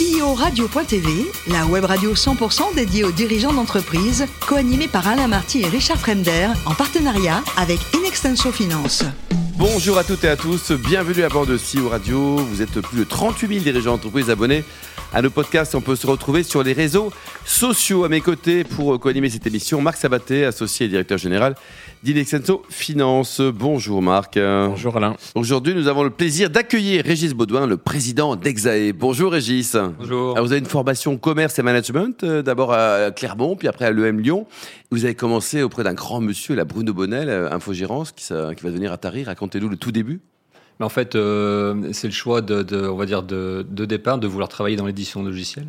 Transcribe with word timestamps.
CEO 0.00 0.32
Radio.tv, 0.32 1.30
la 1.48 1.66
web 1.66 1.84
radio 1.84 2.14
100% 2.14 2.74
dédiée 2.74 3.04
aux 3.04 3.12
dirigeants 3.12 3.52
d'entreprise, 3.52 4.24
co-animée 4.48 4.88
par 4.88 5.06
Alain 5.06 5.28
Marty 5.28 5.60
et 5.60 5.66
Richard 5.66 5.98
Fremder, 5.98 6.48
en 6.64 6.72
partenariat 6.72 7.42
avec 7.58 7.80
Inextenso 7.94 8.50
Finance. 8.50 9.04
Bonjour 9.58 9.98
à 9.98 10.04
toutes 10.04 10.24
et 10.24 10.30
à 10.30 10.36
tous, 10.36 10.72
bienvenue 10.72 11.22
à 11.22 11.28
bord 11.28 11.44
de 11.44 11.58
CEO 11.58 11.90
Radio. 11.90 12.36
Vous 12.36 12.62
êtes 12.62 12.80
plus 12.80 12.98
de 12.98 13.04
38 13.04 13.48
000 13.48 13.60
dirigeants 13.60 13.96
d'entreprise 13.96 14.30
abonnés 14.30 14.64
à 15.12 15.22
nos 15.22 15.30
podcasts. 15.30 15.74
On 15.74 15.80
peut 15.80 15.96
se 15.96 16.06
retrouver 16.06 16.42
sur 16.42 16.62
les 16.62 16.72
réseaux 16.72 17.12
sociaux. 17.44 18.04
À 18.04 18.08
mes 18.08 18.20
côtés, 18.20 18.64
pour 18.64 18.98
co-animer 19.00 19.30
cette 19.30 19.46
émission, 19.46 19.80
Marc 19.80 19.96
Sabaté, 19.96 20.44
associé 20.44 20.86
et 20.86 20.88
directeur 20.88 21.18
général 21.18 21.54
d'Inexenso 22.02 22.62
Finance. 22.70 23.40
Bonjour 23.40 24.00
Marc. 24.02 24.38
Bonjour 24.38 24.96
Alain. 24.96 25.16
Aujourd'hui, 25.34 25.74
nous 25.74 25.88
avons 25.88 26.02
le 26.02 26.10
plaisir 26.10 26.50
d'accueillir 26.50 27.04
Régis 27.04 27.34
Baudouin, 27.34 27.66
le 27.66 27.76
président 27.76 28.36
d'Exae. 28.36 28.92
Bonjour 28.94 29.32
Régis. 29.32 29.76
Bonjour. 29.98 30.32
Alors, 30.32 30.46
vous 30.46 30.52
avez 30.52 30.60
une 30.60 30.66
formation 30.66 31.16
commerce 31.18 31.58
et 31.58 31.62
management, 31.62 32.24
euh, 32.24 32.42
d'abord 32.42 32.72
à 32.72 33.10
Clermont, 33.10 33.56
puis 33.56 33.68
après 33.68 33.86
à 33.86 33.90
l'EM 33.90 34.20
Lyon. 34.20 34.46
Vous 34.90 35.04
avez 35.04 35.14
commencé 35.14 35.62
auprès 35.62 35.84
d'un 35.84 35.94
grand 35.94 36.20
monsieur, 36.20 36.54
la 36.54 36.64
Bruno 36.64 36.94
Bonnel, 36.94 37.28
euh, 37.28 37.50
infogérance, 37.52 38.12
qui, 38.12 38.24
qui 38.26 38.32
va 38.32 38.70
devenir 38.70 38.92
Atari. 38.92 39.24
Racontez-nous 39.24 39.68
le 39.68 39.76
tout 39.76 39.92
début. 39.92 40.20
Mais 40.80 40.86
en 40.86 40.88
fait, 40.88 41.14
euh, 41.14 41.90
c'est 41.92 42.08
le 42.08 42.12
choix 42.14 42.40
de, 42.40 42.62
de- 42.62 42.88
on 42.88 42.96
va 42.96 43.06
dire 43.06 43.22
de, 43.22 43.64
de 43.70 43.84
départ 43.84 44.18
de 44.18 44.26
vouloir 44.26 44.48
travailler 44.48 44.76
dans 44.76 44.86
l'édition 44.86 45.22
logicielle. 45.22 45.68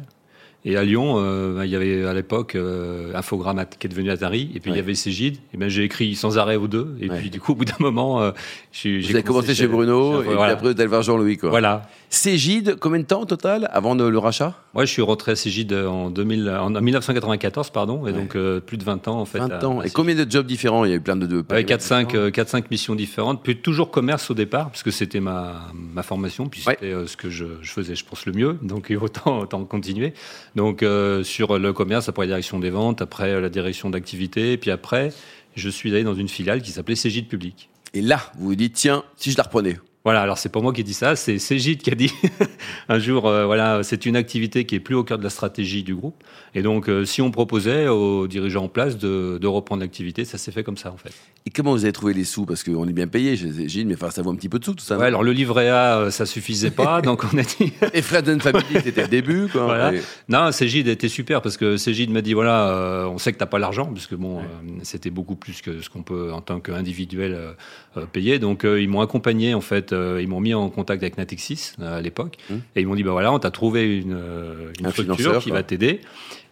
Et 0.63 0.77
à 0.77 0.83
Lyon, 0.83 1.15
euh, 1.17 1.61
il 1.65 1.71
y 1.71 1.75
avait 1.75 2.05
à 2.05 2.13
l'époque 2.13 2.53
euh, 2.55 3.11
Infogrames 3.15 3.65
qui 3.79 3.87
est 3.87 3.89
devenu 3.89 4.11
Atari, 4.11 4.51
et 4.55 4.59
puis 4.59 4.69
il 4.71 4.77
y 4.77 4.79
avait 4.79 4.93
Cégide. 4.93 5.37
Et 5.53 5.57
ben 5.57 5.69
j'ai 5.69 5.83
écrit 5.83 6.13
sans 6.15 6.37
arrêt 6.37 6.55
aux 6.55 6.67
deux. 6.67 6.95
Et 7.01 7.09
Ouais. 7.09 7.17
puis 7.17 7.29
du 7.31 7.41
coup, 7.41 7.53
au 7.53 7.55
bout 7.55 7.65
d'un 7.65 7.73
moment, 7.79 8.21
euh, 8.21 8.31
j'ai 8.71 9.03
avez 9.09 9.23
commencé 9.23 9.53
chez 9.55 9.67
Bruno, 9.67 10.21
et 10.21 10.25
puis 10.25 10.33
après 10.37 10.85
voir 10.87 11.01
Jean-Louis. 11.01 11.39
Voilà. 11.41 11.89
Cégide, 12.13 12.75
combien 12.77 12.99
de 12.99 13.05
temps 13.05 13.21
au 13.21 13.25
total 13.25 13.69
avant 13.71 13.95
de- 13.95 14.03
le 14.03 14.17
rachat? 14.19 14.53
Moi, 14.73 14.83
je 14.83 14.91
suis 14.91 15.01
rentré 15.01 15.31
à 15.31 15.35
Cégide 15.37 15.71
en, 15.71 16.09
2000, 16.09 16.49
en 16.49 16.69
1994, 16.69 17.69
pardon, 17.69 18.05
et 18.05 18.11
Ouais. 18.11 18.13
donc 18.13 18.35
euh, 18.35 18.59
plus 18.59 18.75
de 18.77 18.83
20 18.83 19.07
ans 19.07 19.17
en 19.21 19.23
fait. 19.25 19.39
20 19.39 19.49
à- 19.49 19.65
ans. 19.65 19.79
à 19.79 19.85
Et 19.85 19.89
combien 19.91 20.13
de 20.13 20.29
jobs 20.29 20.45
différents? 20.45 20.83
Il 20.83 20.89
y 20.89 20.93
a 20.93 20.97
eu 20.97 20.99
plein 21.01 21.15
de... 21.15 21.25
de 21.25 21.37
Ouais, 21.49 21.63
4-5 21.63 22.13
euh, 22.15 22.29
4-5 22.29 22.65
missions 22.69 22.95
différentes, 22.95 23.41
puis 23.41 23.55
toujours 23.61 23.91
commerce 23.91 24.29
au 24.29 24.33
départ, 24.33 24.71
puisque 24.71 24.91
c'était 24.91 25.21
ma, 25.21 25.71
ma 25.73 26.03
formation, 26.03 26.49
puis 26.49 26.59
c'était 26.67 26.91
euh, 26.91 27.07
ce 27.07 27.15
que 27.15 27.29
je, 27.29 27.45
je 27.61 27.71
faisais, 27.71 27.95
je 27.95 28.03
pense, 28.03 28.25
le 28.25 28.33
mieux, 28.33 28.57
donc 28.61 28.93
autant, 29.01 29.39
autant 29.39 29.63
continuer. 29.63 30.13
Donc 30.57 30.83
euh, 30.83 31.23
sur 31.23 31.57
le 31.57 31.71
commerce, 31.71 32.09
après 32.09 32.23
la 32.23 32.27
direction 32.27 32.59
des 32.59 32.71
ventes, 32.71 33.01
après 33.01 33.39
la 33.39 33.47
direction 33.49 33.89
d'activité, 33.89 34.57
puis 34.57 34.69
après, 34.69 35.13
je 35.55 35.69
suis 35.69 35.89
allé 35.93 36.03
dans 36.03 36.15
une 36.15 36.27
filiale 36.27 36.61
qui 36.61 36.71
s'appelait 36.71 36.95
Cégide 36.95 37.29
Public. 37.29 37.69
Et 37.93 38.01
là, 38.01 38.19
vous 38.37 38.47
vous 38.47 38.55
dites, 38.55 38.73
tiens, 38.73 39.03
si 39.15 39.31
je 39.31 39.37
la 39.37 39.43
reprenais 39.43 39.79
Voilà, 40.03 40.21
alors 40.21 40.39
c'est 40.39 40.49
pas 40.49 40.59
moi 40.61 40.73
qui 40.73 40.83
dit 40.83 40.95
ça, 40.95 41.15
c'est 41.15 41.37
Cégide 41.37 41.81
qui 41.83 41.91
a 41.91 41.95
dit 41.95 42.11
un 42.89 42.97
jour, 42.97 43.27
euh, 43.27 43.45
voilà, 43.45 43.83
c'est 43.83 44.07
une 44.07 44.15
activité 44.15 44.65
qui 44.65 44.73
est 44.75 44.79
plus 44.79 44.95
au 44.95 45.03
cœur 45.03 45.19
de 45.19 45.23
la 45.23 45.29
stratégie 45.29 45.83
du 45.83 45.93
groupe, 45.93 46.23
et 46.55 46.63
donc 46.63 46.89
euh, 46.89 47.05
si 47.05 47.21
on 47.21 47.29
proposait 47.29 47.87
aux 47.87 48.27
dirigeants 48.27 48.63
en 48.63 48.67
place 48.67 48.97
de, 48.97 49.37
de 49.39 49.47
reprendre 49.47 49.81
l'activité, 49.81 50.25
ça 50.25 50.39
s'est 50.39 50.51
fait 50.51 50.63
comme 50.63 50.77
ça 50.77 50.91
en 50.91 50.97
fait. 50.97 51.11
Et 51.45 51.51
comment 51.51 51.71
vous 51.71 51.83
avez 51.83 51.91
trouvé 51.93 52.13
les 52.15 52.23
sous? 52.23 52.45
Parce 52.45 52.63
qu'on 52.63 52.87
est 52.87 52.93
bien 52.93 53.07
payé 53.07 53.35
chez 53.37 53.83
mais 53.85 53.93
enfin, 53.93 54.09
ça 54.11 54.21
vaut 54.23 54.31
un 54.31 54.35
petit 54.35 54.49
peu 54.49 54.57
de 54.59 54.65
sous 54.65 54.73
tout 54.73 54.83
ça. 54.83 54.97
Ouais, 54.97 55.05
alors 55.05 55.23
le 55.23 55.31
livret 55.33 55.69
A, 55.69 55.97
euh, 55.97 56.09
ça 56.11 56.25
suffisait 56.25 56.71
pas, 56.71 57.01
donc 57.03 57.23
on 57.31 57.37
a 57.37 57.43
dit. 57.43 57.71
Et 57.93 58.01
Fred 58.01 58.27
and 58.27 58.39
Family, 58.39 58.63
c'était 58.83 59.03
le 59.03 59.07
début. 59.07 59.47
Quoi. 59.51 59.65
Voilà. 59.65 59.93
Et- 59.93 60.01
Non, 60.29 60.51
Cégide 60.51 60.87
était 60.87 61.09
super 61.09 61.41
parce 61.43 61.57
que 61.57 61.77
Cégide 61.77 62.09
m'a 62.09 62.21
dit 62.21 62.33
voilà, 62.33 63.07
on 63.11 63.19
sait 63.19 63.33
que 63.33 63.37
t'as 63.37 63.45
pas 63.45 63.59
l'argent 63.59 63.85
parce 63.85 64.07
que 64.07 64.15
bon, 64.15 64.41
c'était 64.83 65.09
beaucoup 65.11 65.35
plus 65.35 65.61
que 65.61 65.81
ce 65.81 65.89
qu'on 65.89 66.01
peut 66.03 66.31
en 66.33 66.41
tant 66.41 66.59
qu'individuel 66.59 67.37
payer. 68.13 68.39
Donc 68.39 68.63
ils 68.63 68.87
m'ont 68.89 69.01
accompagné 69.01 69.53
en 69.53 69.61
fait, 69.61 69.90
euh, 69.93 70.21
ils 70.21 70.27
m'ont 70.27 70.39
mis 70.41 70.53
en 70.53 70.69
contact 70.69 71.01
avec 71.03 71.17
Natixis 71.17 71.73
euh, 71.79 71.97
à 71.97 72.01
l'époque 72.01 72.37
Mmh. 72.49 72.53
et 72.75 72.81
ils 72.81 72.87
m'ont 72.87 72.95
dit 72.95 73.03
bah 73.03 73.11
voilà, 73.11 73.31
on 73.33 73.39
t'a 73.39 73.51
trouvé 73.51 73.97
une, 73.97 74.13
euh, 74.13 74.71
une 74.79 74.85
Un 74.87 74.91
structure 74.91 75.39
qui 75.39 75.49
quoi. 75.49 75.57
va 75.59 75.63
t'aider. 75.63 76.01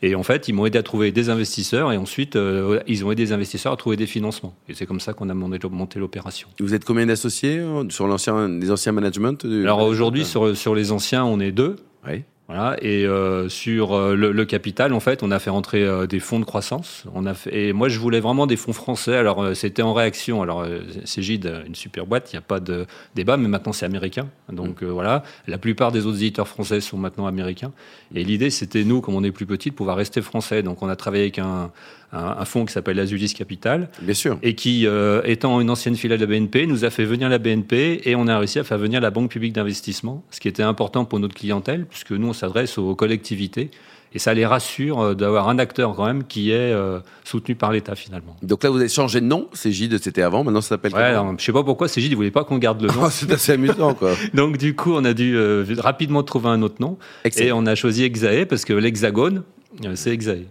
Et 0.01 0.15
en 0.15 0.23
fait, 0.23 0.47
ils 0.47 0.53
m'ont 0.53 0.65
aidé 0.65 0.77
à 0.79 0.83
trouver 0.83 1.11
des 1.11 1.29
investisseurs 1.29 1.91
et 1.91 1.97
ensuite 1.97 2.35
euh, 2.37 2.79
ils 2.87 3.03
ont 3.03 3.11
aidé 3.11 3.23
les 3.23 3.31
investisseurs 3.33 3.73
à 3.73 3.75
trouver 3.77 3.97
des 3.97 4.05
financements. 4.07 4.55
Et 4.69 4.73
c'est 4.73 4.85
comme 4.85 4.99
ça 5.01 5.13
qu'on 5.13 5.27
a 5.29 5.33
monté, 5.33 5.99
l'opération. 5.99 6.47
Vous 6.59 6.73
êtes 6.73 6.85
combien 6.85 7.05
d'associés 7.05 7.61
sur 7.89 8.07
l'ancien, 8.07 8.47
les 8.47 8.71
anciens 8.71 8.91
management 8.93 9.45
du- 9.45 9.63
Alors 9.63 9.81
aujourd'hui, 9.81 10.23
sur, 10.25 10.55
sur 10.55 10.73
les 10.75 10.91
anciens, 10.93 11.25
on 11.25 11.39
est 11.39 11.51
deux. 11.51 11.75
Oui. 12.07 12.23
Voilà, 12.49 12.77
et 12.81 13.05
euh, 13.05 13.47
sur 13.47 13.93
euh, 13.93 14.15
le, 14.15 14.31
le 14.31 14.43
capital, 14.43 14.91
en 14.93 14.99
fait, 14.99 15.21
on 15.21 15.29
a 15.29 15.37
fait 15.37 15.51
rentrer 15.51 15.83
euh, 15.83 16.07
des 16.07 16.19
fonds 16.19 16.39
de 16.39 16.45
croissance. 16.45 17.03
On 17.13 17.27
a 17.27 17.35
fait, 17.35 17.55
et 17.55 17.73
moi, 17.73 17.89
je 17.89 17.99
voulais 17.99 18.19
vraiment 18.19 18.47
des 18.47 18.57
fonds 18.57 18.73
français. 18.73 19.15
Alors, 19.15 19.55
c'était 19.55 19.83
en 19.83 19.93
réaction. 19.93 20.41
Alors, 20.41 20.65
Cégide, 21.05 21.45
euh, 21.45 21.61
une 21.67 21.75
super 21.75 22.07
boîte, 22.07 22.33
il 22.33 22.37
n'y 22.37 22.39
a 22.39 22.41
pas 22.41 22.59
de 22.59 22.87
débat, 23.13 23.37
mais 23.37 23.47
maintenant, 23.47 23.71
c'est 23.71 23.85
américain. 23.85 24.29
Donc, 24.51 24.81
euh, 24.81 24.87
voilà, 24.87 25.21
la 25.45 25.59
plupart 25.59 25.91
des 25.91 26.07
autres 26.07 26.17
éditeurs 26.17 26.47
français 26.47 26.81
sont 26.81 26.97
maintenant 26.97 27.27
américains. 27.27 27.71
Et 28.15 28.23
l'idée, 28.23 28.49
c'était, 28.49 28.83
nous, 28.83 28.99
comme 29.01 29.13
on 29.13 29.23
est 29.23 29.31
plus 29.31 29.45
petit, 29.45 29.69
de 29.69 29.75
pouvoir 29.75 29.97
rester 29.97 30.23
français. 30.23 30.63
Donc, 30.63 30.81
on 30.81 30.89
a 30.89 30.95
travaillé 30.95 31.25
avec 31.25 31.37
un, 31.37 31.69
un, 32.13 32.35
un 32.39 32.45
fonds 32.45 32.65
qui 32.65 32.73
s'appelle 32.73 32.99
Azulis 32.99 33.35
Capital 33.37 33.89
Bien 34.01 34.15
sûr. 34.15 34.39
et 34.41 34.55
qui, 34.55 34.87
étant 35.23 35.61
une 35.61 35.69
ancienne 35.69 35.95
filiale 35.95 36.17
de 36.17 36.25
la 36.25 36.39
BNP, 36.39 36.65
nous 36.65 36.83
a 36.83 36.89
fait 36.89 37.05
venir 37.05 37.29
la 37.29 37.37
BNP 37.37 38.01
et 38.05 38.15
on 38.15 38.27
a 38.27 38.39
réussi 38.39 38.57
à 38.57 38.63
faire 38.63 38.79
venir 38.79 38.99
la 39.01 39.11
Banque 39.11 39.29
publique 39.29 39.53
d'investissement, 39.53 40.23
ce 40.31 40.39
qui 40.39 40.47
était 40.47 40.63
important 40.63 41.05
pour 41.05 41.19
notre 41.19 41.35
clientèle, 41.35 41.85
puisque 41.85 42.13
nous, 42.13 42.29
on 42.29 42.33
s'adresse 42.39 42.77
aux 42.77 42.95
collectivités. 42.95 43.69
Et 44.11 44.17
ça 44.17 44.33
les 44.33 44.43
rassure 44.43 44.99
euh, 45.01 45.13
d'avoir 45.13 45.49
un 45.49 45.59
acteur 45.59 45.93
quand 45.95 46.05
même 46.05 46.23
qui 46.23 46.49
est 46.49 46.55
euh, 46.73 46.99
soutenu 47.23 47.53
par 47.53 47.71
l'État 47.71 47.93
finalement. 47.93 48.35
Donc 48.41 48.63
là, 48.63 48.71
vous 48.71 48.79
avez 48.79 48.89
changé 48.89 49.21
de 49.21 49.27
nom. 49.27 49.47
Cégide, 49.53 50.01
c'était 50.01 50.23
avant. 50.23 50.43
Maintenant, 50.43 50.61
ça 50.61 50.69
s'appelle 50.69 50.95
Ouais, 50.95 51.03
alors, 51.03 51.35
je 51.37 51.43
sais 51.43 51.51
pas 51.53 51.63
pourquoi 51.63 51.87
Cégide, 51.87 52.13
ils 52.13 52.15
voulaient 52.15 52.31
pas 52.31 52.43
qu'on 52.43 52.57
garde 52.57 52.81
le 52.81 52.87
nom. 52.95 53.03
Oh, 53.03 53.09
C'est 53.11 53.31
assez 53.31 53.51
amusant, 53.51 53.93
quoi. 53.93 54.13
Donc 54.33 54.57
du 54.57 54.75
coup, 54.75 54.93
on 54.95 55.05
a 55.05 55.13
dû 55.13 55.37
euh, 55.37 55.63
rapidement 55.77 56.23
trouver 56.23 56.49
un 56.49 56.63
autre 56.63 56.77
nom. 56.79 56.97
Et 57.37 57.51
on 57.51 57.67
a 57.67 57.75
choisi 57.75 58.03
Exae 58.03 58.47
parce 58.49 58.65
que 58.65 58.73
l'hexagone, 58.73 59.43
euh, 59.85 59.91
c'est 59.93 60.09
Exae, 60.09 60.45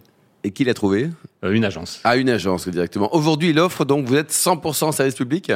Et 0.44 0.53
qui 0.53 0.62
l'a 0.62 0.75
trouvé? 0.75 1.10
Euh, 1.44 1.50
une 1.50 1.65
agence. 1.65 2.00
À 2.05 2.16
une 2.16 2.31
agence 2.31 2.69
directement. 2.69 3.12
Aujourd'hui, 3.15 3.53
l'offre, 3.53 3.84
donc, 3.84 4.06
vous 4.06 4.15
êtes 4.15 4.31
100% 4.31 4.93
service 4.93 5.15
public? 5.16 5.50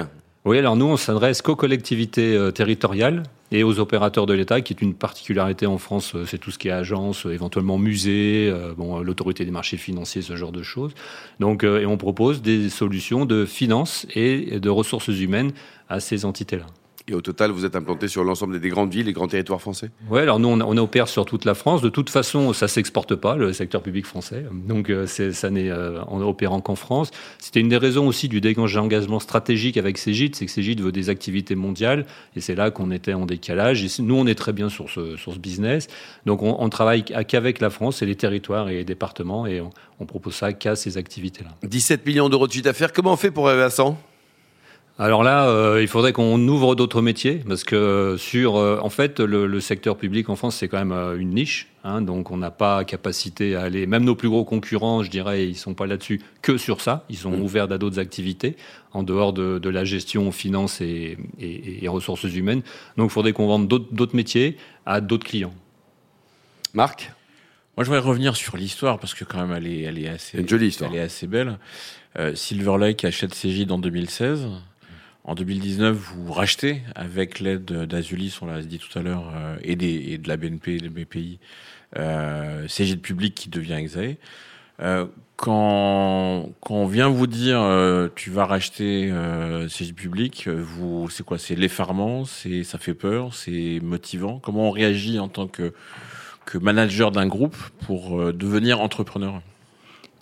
Oui, 0.45 0.59
alors 0.59 0.75
nous, 0.75 0.87
on 0.87 0.97
s'adresse 0.97 1.41
qu'aux 1.41 1.55
collectivités 1.55 2.37
euh, 2.37 2.51
territoriales 2.51 3.23
et 3.53 3.63
aux 3.63 3.79
opérateurs 3.79 4.27
de 4.27 4.33
l'État, 4.33 4.63
qui 4.63 4.73
est 4.73 4.83
une 4.83 4.95
particularité 4.95 5.67
en 5.67 5.79
France, 5.79 6.15
euh, 6.15 6.25
c'est 6.27 6.39
tout 6.39 6.51
ce 6.51 6.59
qui 6.59 6.69
est 6.69 6.73
agence, 6.73 7.27
euh, 7.27 7.33
éventuellement 7.33 7.79
musée, 7.79 8.49
euh, 8.51 8.73
l'autorité 9.03 9.45
des 9.45 9.51
marchés 9.51 9.77
financiers, 9.77 10.23
ce 10.23 10.37
genre 10.37 10.53
de 10.53 10.63
choses. 10.63 10.95
Donc, 11.39 11.63
et 11.65 11.87
on 11.87 11.99
propose 11.99 12.41
des 12.41 12.71
solutions 12.71 13.27
de 13.27 13.45
finances 13.45 14.07
et 14.15 14.59
de 14.59 14.71
ressources 14.71 15.09
humaines 15.09 15.53
à 15.89 16.01
ces 16.01 16.25
entités-là. 16.25 16.67
Et 17.09 17.15
au 17.15 17.21
total, 17.21 17.51
vous 17.51 17.65
êtes 17.65 17.75
implanté 17.75 18.09
sur 18.09 18.23
l'ensemble 18.23 18.61
des 18.61 18.69
grandes 18.69 18.93
villes 18.93 19.09
et 19.09 19.13
grands 19.13 19.27
territoires 19.27 19.61
français 19.61 19.91
Ouais, 20.09 20.21
alors 20.21 20.39
nous, 20.39 20.49
on, 20.49 20.61
on 20.61 20.77
opère 20.77 21.09
sur 21.09 21.25
toute 21.25 21.45
la 21.45 21.55
France. 21.55 21.83
De 21.83 21.89
toute 21.89 22.11
façon, 22.11 22.53
ça 22.53 22.69
s'exporte 22.69 23.15
pas, 23.17 23.37
le 23.37 23.53
secteur 23.53 23.83
public 23.83 24.07
français. 24.07 24.45
Donc, 24.53 24.89
euh, 24.89 25.07
ça 25.07 25.51
n'est 25.51 25.71
euh, 25.71 26.03
en 26.05 26.21
opérant 26.21 26.61
qu'en 26.61 26.77
France. 26.77 27.11
C'était 27.39 27.61
une 27.61 27.69
des 27.69 27.77
raisons 27.77 28.07
aussi 28.07 28.29
du 28.29 28.41
dégagement 28.41 29.21
stratégique 29.21 29.77
avec 29.77 29.99
Cégide, 29.99 30.37
c'est 30.37 30.47
que 30.47 30.53
Cégide 30.53 30.81
veut 30.81 30.93
des 30.93 31.09
activités 31.09 31.55
mondiales, 31.55 32.07
et 32.37 32.41
c'est 32.41 32.55
là 32.55 32.71
qu'on 32.71 32.91
était 32.91 33.15
en 33.15 33.27
décalage. 33.27 33.85
Et 33.85 34.03
nous, 34.03 34.15
on 34.15 34.27
est 34.27 34.35
très 34.35 34.53
bien 34.53 34.69
sur 34.69 34.91
ce, 34.91 35.17
sur 35.17 35.33
ce 35.33 35.39
business. 35.39 35.89
Donc, 36.27 36.43
on, 36.43 36.57
on 36.59 36.69
travaille 36.69 37.05
qu'avec 37.05 37.61
la 37.61 37.71
France 37.71 38.03
et 38.03 38.07
les 38.07 38.17
territoires 38.17 38.69
et 38.69 38.75
les 38.75 38.85
départements, 38.85 39.47
et 39.47 39.61
on, 39.61 39.71
on 39.99 40.07
propose 40.07 40.35
ça 40.35 40.53
qu'à 40.53 40.77
ces 40.77 40.99
activités-là. 40.99 41.51
17 41.63 42.07
millions 42.07 42.29
d'euros 42.29 42.47
de 42.47 42.53
chiffre 42.53 42.65
d'affaires. 42.65 42.93
Comment 42.93 43.15
on 43.15 43.17
fait 43.17 43.31
pour 43.31 43.49
arriver 43.49 43.65
à 43.65 43.71
100 43.71 43.99
Alors 44.99 45.23
là, 45.23 45.49
euh, 45.49 45.81
il 45.81 45.89
faudrait 45.89 46.13
qu'on 46.13 46.39
ouvre 46.49 46.75
d'autres 46.75 47.01
métiers 47.01 47.43
parce 47.49 47.65
que 47.65 48.17
sur, 48.19 48.57
euh, 48.57 48.79
en 48.83 48.91
fait, 48.91 49.21
le, 49.21 49.47
le 49.47 49.61
secteur 49.61 49.97
public 49.97 50.29
en 50.29 50.37
France, 50.37 50.57
c'est 50.57 50.69
quand 50.69 50.79
même 50.79 50.93
euh, 50.93 51.17
une 51.19 51.31
niche. 51.31 51.69
Hein, 51.83 52.03
donc, 52.03 52.31
on 52.31 52.37
n'a 52.37 52.51
pas 52.51 52.85
capacité 52.85 53.57
à 53.57 53.63
aller. 53.63 53.87
Même 53.87 54.05
nos 54.05 54.15
plus 54.15 54.29
gros 54.29 54.45
concurrents, 54.45 55.03
je 55.03 55.11
dirais, 55.11 55.49
ils 55.49 55.57
sont 55.57 55.75
pas 55.75 55.87
là-dessus 55.87 56.21
que 56.43 56.57
sur 56.59 56.81
ça. 56.83 57.05
Ils 57.09 57.17
sont 57.17 57.31
Mm. 57.31 57.41
ouverts 57.41 57.73
à 57.73 57.79
d'autres 57.79 57.99
activités 57.99 58.57
en 58.93 59.03
dehors 59.03 59.33
de, 59.33 59.59
de 59.59 59.69
la 59.71 59.85
gestion, 59.85 60.31
finance 60.31 60.81
et, 60.83 61.17
et- 61.41 61.85
et 61.85 61.89
ressources 61.89 62.25
humaines. 62.25 62.63
Donc, 62.99 63.11
il 63.11 63.13
faudrait 63.13 63.33
qu'on 63.33 63.47
vende 63.47 63.67
d'autres 63.69 63.93
d'autres 63.93 64.15
métiers 64.15 64.57
à 64.85 65.01
d'autres 65.01 65.27
clients. 65.27 65.55
Marc? 66.75 67.11
Moi, 67.77 67.85
je 67.85 67.89
voudrais 67.91 68.07
revenir 68.07 68.37
sur 68.37 68.57
l'histoire 68.59 68.99
parce 68.99 69.15
que 69.15 69.25
quand 69.25 69.39
même, 69.45 69.57
elle 69.57 69.67
est, 69.67 69.81
elle 69.81 69.99
est 69.99 70.09
assez, 70.09 70.39
Une 70.39 70.49
jolie 70.49 70.67
histoire. 70.67 70.91
elle 70.93 70.99
est 70.99 71.03
assez 71.03 71.27
belle. 71.27 71.59
Euh, 72.19 72.35
Silver 72.35 72.77
Lake 72.79 73.05
achète 73.07 73.35
Cégide 73.35 73.73
en 73.73 73.79
2016. 73.79 74.47
En 75.25 75.35
2019, 75.37 75.97
vous 75.97 76.33
rachetez 76.33 76.83
avec 76.97 77.39
l'aide 77.39 77.65
d'Azulis, 77.65 78.37
on 78.43 78.47
l'a 78.47 78.61
dit 78.63 78.79
tout 78.79 78.99
à 78.99 79.03
l'heure, 79.03 79.31
euh, 79.35 79.57
et, 79.63 79.73
et 80.13 80.19
de 80.19 80.29
la 80.29 80.37
BNP, 80.37 80.79
des 80.79 80.89
BPI, 80.89 81.39
euh, 81.97 82.67
Cégide 82.69 83.01
Public 83.01 83.35
qui 83.35 83.49
devient 83.49 83.75
Exae. 83.75 84.17
Euh, 84.81 85.07
quand, 85.37 86.51
quand 86.61 86.75
on 86.75 86.87
vient 86.87 87.09
vous 87.09 87.27
dire 87.29 87.61
euh, 87.61 88.09
tu 88.17 88.31
vas 88.31 88.47
racheter 88.47 89.11
euh, 89.13 89.69
Cégide 89.69 89.95
Public, 89.95 90.49
vous 90.49 91.09
c'est 91.11 91.25
quoi? 91.25 91.39
C'est 91.39 91.55
l'effarement, 91.55 92.25
c'est 92.25 92.65
ça 92.65 92.79
fait 92.79 92.95
peur, 92.95 93.35
c'est 93.35 93.79
motivant? 93.83 94.41
Comment 94.41 94.69
on 94.69 94.71
réagit 94.71 95.19
en 95.21 95.29
tant 95.29 95.47
que 95.47 95.73
que 96.47 96.59
manager 96.59 97.13
d'un 97.13 97.27
groupe 97.29 97.57
pour 97.87 98.21
euh, 98.21 98.33
devenir 98.33 98.81
entrepreneur? 98.81 99.41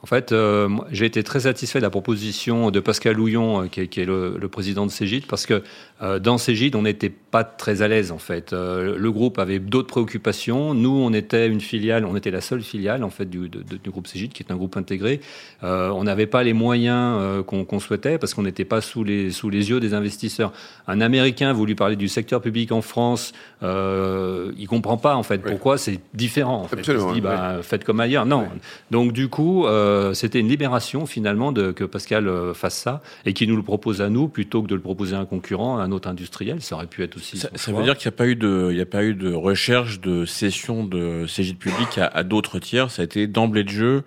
En 0.03 0.07
fait, 0.07 0.33
euh, 0.33 0.69
j'ai 0.91 1.05
été 1.05 1.23
très 1.23 1.41
satisfait 1.41 1.79
de 1.79 1.85
la 1.85 1.91
proposition 1.91 2.71
de 2.71 2.81
Pascal 2.81 3.21
Houillon, 3.21 3.65
euh, 3.65 3.67
qui, 3.67 3.83
est, 3.83 3.89
qui 3.89 4.01
est 4.01 4.07
le, 4.07 4.39
le, 4.41 4.49
président 4.49 4.87
de 4.87 4.91
Cégide, 4.91 5.27
parce 5.27 5.45
que 5.45 5.63
euh, 6.01 6.19
dans 6.19 6.39
Cégide, 6.39 6.75
on 6.75 6.83
n'était 6.83 7.11
pas 7.11 7.45
très 7.45 7.83
à 7.83 7.89
l'aise 7.89 8.11
en 8.11 8.19
fait. 8.19 8.53
Le 8.53 9.11
groupe 9.11 9.39
avait 9.39 9.59
d'autres 9.59 9.89
préoccupations. 9.89 10.73
Nous, 10.73 10.91
on 10.91 11.13
était 11.13 11.47
une 11.49 11.61
filiale, 11.61 12.07
on 12.07 12.17
était 12.17 12.31
la 12.31 12.41
seule 12.41 12.63
filiale 12.63 13.05
en 13.05 13.11
fait 13.11 13.27
du, 13.27 13.49
de, 13.51 13.61
du 13.63 13.91
groupe 13.91 14.07
Cégide, 14.07 14.33
qui 14.33 14.43
est 14.43 14.51
un 14.51 14.57
groupe 14.57 14.77
intégré. 14.77 15.21
On 15.63 16.03
n'avait 16.03 16.27
pas 16.27 16.43
les 16.43 16.55
moyens 16.55 17.45
qu'on 17.45 17.65
qu 17.65 17.79
souhaitait 17.79 18.19
parce 18.19 18.35
qu'on 18.35 18.43
n'était 18.43 18.65
pas 18.65 18.81
sous 18.81 19.05
les 19.05 19.31
sous 19.31 19.49
les 19.49 19.71
yeux 19.71 19.79
des 19.79 19.95
investisseurs. 19.95 20.53
Un 20.89 21.01
Américain 21.01 21.53
voulu 21.53 21.77
parler 21.77 21.95
du 21.95 22.09
secteur 22.09 22.41
public 22.41 22.73
en 22.73 22.83
France, 22.83 23.33
il 23.63 24.67
comprend 24.69 24.97
pas 24.97 25.15
en 25.15 25.23
fait 25.23 25.41
oui. 25.45 25.51
pourquoi 25.51 25.79
c'est 25.79 26.01
différent. 26.15 26.63
En 26.63 26.69
fait. 26.69 26.79
Absolument, 26.79 27.07
il 27.07 27.11
se 27.11 27.15
dit, 27.15 27.21
bah, 27.21 27.55
oui. 27.59 27.63
faites 27.63 27.85
comme 27.85 28.01
ailleurs. 28.01 28.27
Non. 28.27 28.49
Oui. 28.53 28.59
Donc 28.91 29.13
du 29.13 29.29
coup. 29.29 29.67
Euh, 29.67 29.90
c'était 30.15 30.41
une 30.41 30.49
libération 30.49 31.07
finalement 31.07 31.53
de, 31.53 31.73
que 31.73 31.85
Pascal 31.85 32.29
euh, 32.29 32.55
fasse 32.55 32.77
ça 32.77 33.03
et 33.25 33.33
qu'il 33.33 33.49
nous 33.49 33.57
le 33.57 33.63
propose 33.63 34.01
à 34.01 34.09
nous 34.09 34.29
plutôt 34.29 34.63
que 34.63 34.69
de 34.69 34.75
le 34.75 34.81
proposer 34.81 35.17
à 35.17 35.21
un 35.21 35.27
concurrent, 35.27 35.79
à 35.79 35.83
un 35.83 35.93
autre 35.93 36.09
industriel. 36.09 36.61
Ça 36.61 36.77
aurait 36.77 36.87
pu 36.87 37.03
être 37.03 37.17
aussi. 37.17 37.39
Ça, 37.39 37.51
ça 37.55 37.73
veut 37.73 37.83
dire 37.83 37.97
qu'il 37.97 38.09
n'y 38.09 38.15
a 38.15 38.17
pas 38.17 38.27
eu 38.27 38.37
de, 38.37 38.69
il 38.71 38.77
n'y 38.77 38.83
a 38.83 38.87
pas 38.87 39.05
eu 39.05 39.15
de 39.15 39.33
recherche 39.33 40.01
de 40.01 40.25
cession 40.25 40.85
de 40.85 41.27
Cégide 41.27 41.59
public 41.59 41.99
à, 41.99 42.07
à 42.07 42.23
d'autres 42.23 42.59
tiers. 42.59 42.91
Ça 42.91 43.03
a 43.03 43.05
été 43.05 43.27
d'emblée 43.27 43.65
de 43.65 43.71
jeu. 43.71 44.05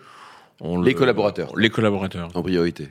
On 0.60 0.82
les 0.82 0.92
le, 0.92 0.98
collaborateurs. 0.98 1.52
Les 1.58 1.70
collaborateurs. 1.70 2.30
En 2.34 2.42
priorité. 2.42 2.90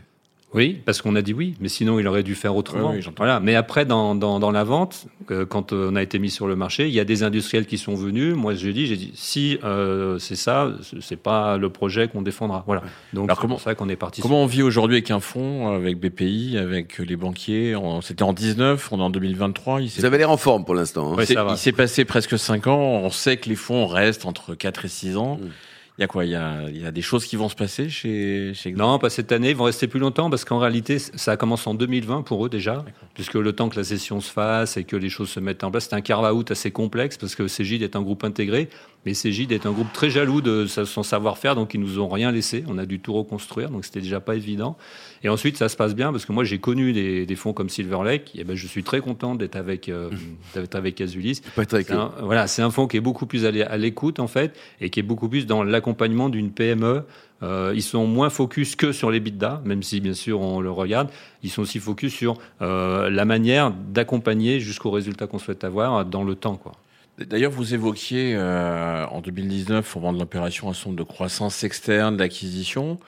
Oui, 0.55 0.81
parce 0.85 1.01
qu'on 1.01 1.17
a 1.17 1.23
dit 1.23 1.33
oui, 1.33 1.55
mais 1.61 1.69
sinon 1.69 1.99
il 1.99 2.07
aurait 2.07 2.23
dû 2.23 2.35
faire 2.35 2.55
autrement. 2.55 2.91
Oui, 2.91 3.03
oui, 3.05 3.13
voilà. 3.17 3.41
Mais 3.41 3.55
après, 3.55 3.85
dans, 3.87 4.15
dans, 4.15 4.39
dans 4.39 4.51
la 4.51 4.65
vente, 4.65 5.07
euh, 5.31 5.47
quand 5.47 5.73
on 5.73 5.97
a 5.97 6.03
été 6.03 6.19
mis 6.19 6.31
sur 6.31 6.47
le 6.47 6.57
marché, 6.57 6.89
il 6.89 6.95
y 6.95 7.01
a 7.01 7.05
des 7.05 7.23
industriels 7.23 7.67
qui 7.67 7.79
sont 7.79 7.95
venus. 7.95 8.35
Moi, 8.35 8.55
j'ai 8.55 8.73
dit, 8.73 8.87
j'ai 8.87 8.97
dit, 8.97 9.13
si 9.15 9.59
euh, 9.65 10.19
c'est 10.19 10.37
ça, 10.37 10.71
c'est 11.01 11.17
pas 11.17 11.57
le 11.57 11.71
projet 11.71 12.09
qu'on 12.09 12.23
défendra. 12.23 12.65
Voilà. 12.67 12.83
Donc 13.13 13.31
c'est 13.31 13.47
pour 13.47 13.61
ça 13.61 13.75
qu'on 13.75 13.89
est 13.89 13.97
parti. 13.97 14.21
Comment 14.21 14.43
on 14.43 14.47
vit 14.47 14.63
aujourd'hui 14.63 14.97
avec 14.97 15.11
un 15.11 15.21
fonds, 15.21 15.75
avec 15.75 15.99
BPI, 15.99 16.59
avec 16.59 16.99
les 16.99 17.17
banquiers? 17.17 17.75
C'était 18.03 18.25
en 18.25 18.33
19, 18.33 18.93
on 18.93 18.99
est 18.99 19.03
en 19.03 19.11
2023. 19.11 19.81
Il 19.81 19.89
Vous 19.89 20.05
avez 20.05 20.19
l'air 20.19 20.31
en 20.31 20.37
forme 20.37 20.65
pour 20.65 20.75
l'instant. 20.75 21.15
Hein. 21.19 21.25
il 21.51 21.57
s'est 21.57 21.73
passé 21.73 22.05
presque 22.05 22.39
5 22.39 22.67
ans. 22.67 22.79
On 22.79 23.11
sait 23.11 23.37
que 23.39 23.49
les 23.49 23.57
fonds 23.57 23.87
restent 23.87 24.27
entre 24.27 24.55
4 24.55 24.85
et 24.85 24.89
6 24.89 25.17
ans. 25.17 25.39
Mmh. 25.41 25.49
Il 25.99 26.01
y 26.01 26.05
a 26.05 26.07
quoi? 26.07 26.25
Il 26.25 26.31
y 26.31 26.35
a, 26.35 26.69
il 26.69 26.81
y 26.81 26.87
a 26.87 26.91
des 26.91 27.03
choses 27.03 27.27
qui 27.27 27.37
vont 27.37 27.51
se 27.51 27.55
passer 27.55 27.91
chez, 27.91 28.53
chez 28.55 28.73
Non, 28.73 28.99
pas 28.99 29.11
cette 29.11 29.31
année. 29.31 29.51
Ils 29.51 29.57
vont 29.57 29.65
rester 29.65 29.89
plus 29.89 30.01
longtemps 30.01 30.31
parce 30.31 30.45
qu'en 30.45 30.59
réalité, 30.59 30.99
ça 30.99 31.37
commence 31.37 31.67
en 31.67 31.75
2020 31.75 32.23
pour 32.23 32.47
eux 32.47 32.49
déjà, 32.49 32.85
puisque 33.13 33.35
le 33.35 33.53
temps 33.53 33.69
que 33.69 33.77
la 33.77 33.85
session 33.85 34.21
se 34.21 34.33
fasse 34.33 34.79
et 34.79 34.85
que 34.85 34.97
les 34.97 35.11
choses 35.11 35.29
se 35.29 35.39
mettent 35.39 35.65
en 35.65 35.71
place, 35.71 35.89
c'est 35.91 35.95
un 35.95 36.01
carve-out 36.01 36.51
assez 36.51 36.71
complexe 36.71 37.19
parce 37.19 37.35
que 37.35 37.47
Cégide 37.47 37.83
est 37.83 37.95
un 37.95 38.01
groupe 38.01 38.25
intégré, 38.25 38.71
mais 39.05 39.15
Cégide 39.15 39.51
est 39.53 39.67
un 39.67 39.73
groupe 39.73 39.93
très 39.93 40.11
jaloux 40.11 40.41
de 40.41 40.67
son 40.67 41.03
savoir-faire, 41.03 41.55
donc 41.57 41.75
ils 41.75 41.81
nous 41.81 41.99
ont 41.99 42.09
rien 42.09 42.31
laissé. 42.31 42.65
On 42.69 42.79
a 42.79 42.87
dû 42.87 43.01
tout 43.01 43.13
reconstruire, 43.13 43.71
donc 43.71 43.85
c'était 43.85 44.01
déjà 44.01 44.21
pas 44.21 44.37
évident. 44.37 44.77
Et 45.25 45.29
ensuite, 45.29 45.57
ça 45.57 45.69
se 45.69 45.77
passe 45.77 45.95
bien 45.95 46.13
parce 46.13 46.25
que 46.25 46.33
moi, 46.33 46.45
j'ai 46.45 46.59
connu 46.59 46.93
des, 46.93 47.27
des, 47.27 47.37
fonds 47.37 47.53
comme 47.53 47.69
Silver 47.69 47.99
Lake. 48.05 48.33
Et 48.37 48.45
ben, 48.45 48.57
je 48.57 48.67
suis 48.67 48.85
très 48.85 49.01
content 49.01 49.35
d'être 49.35 49.57
avec 49.57 49.89
euh, 49.89 50.11
d'être 50.55 50.75
avec 50.77 51.01
Azulis. 51.01 51.43
C'est 51.57 51.91
un, 51.91 52.13
voilà, 52.21 52.47
c'est 52.47 52.63
un 52.63 52.71
fonds 52.71 52.87
qui 52.87 52.97
est 52.97 53.01
beaucoup 53.01 53.27
plus 53.27 53.45
à 53.45 53.77
l'écoute 53.77 54.21
en 54.21 54.29
fait 54.29 54.57
et 54.81 54.91
qui 54.91 55.01
est 55.01 55.05
beaucoup 55.05 55.29
plus 55.29 55.47
dans 55.47 55.65
l'accompagnement 55.65 56.29
d'une 56.29 56.51
PME. 56.51 57.05
Euh, 57.43 57.73
ils 57.75 57.83
sont 57.83 58.07
moins 58.07 58.31
focus 58.31 58.77
que 58.77 58.93
sur 58.93 59.11
les 59.11 59.19
bidas, 59.19 59.61
même 59.65 59.83
si 59.83 60.01
bien 60.01 60.15
sûr 60.15 60.41
on 60.41 60.61
le 60.61 60.71
regarde. 60.71 61.09
Ils 61.43 61.51
sont 61.51 61.63
aussi 61.63 61.81
focus 61.81 62.15
sur 62.15 62.37
euh, 62.61 63.11
la 63.11 63.25
manière 63.25 63.73
d'accompagner 63.73 64.61
jusqu'au 64.61 64.93
résultat 64.93 65.27
qu'on 65.27 65.41
souhaite 65.41 65.65
avoir 65.65 66.05
dans 66.05 66.23
le 66.23 66.37
temps, 66.37 66.57
quoi. 66.57 66.73
D'ailleurs, 67.29 67.53
vous 67.53 67.75
évoquiez 67.75 68.35
euh, 68.35 69.07
en 69.07 69.21
2019, 69.21 69.97
au 69.97 70.01
moment 70.01 70.13
de 70.13 70.19
l'opération, 70.19 70.69
un 70.69 70.75
son 70.75 70.93
de 70.93 71.03
croissance 71.03 71.65
externe, 71.65 72.17
d'acquisition. 72.17 72.99